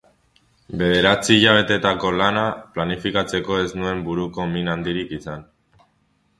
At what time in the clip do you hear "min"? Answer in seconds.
4.57-4.75